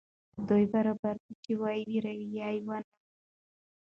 په 0.33 0.41
دوى 0.49 0.65
برابره 0.73 1.21
ده 1.27 1.33
چي 1.43 1.51
وئې 1.61 1.81
وېروې 1.87 2.27
يا 2.37 2.47
ئې 2.53 2.59
ونه 2.67 2.79
وېروې 2.87 2.93